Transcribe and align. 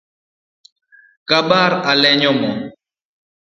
Kabar 1.29 1.71
olenyo 1.91 2.31
moo 2.39 2.59